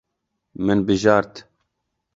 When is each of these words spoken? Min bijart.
Min 0.65 0.79
bijart. 0.87 1.33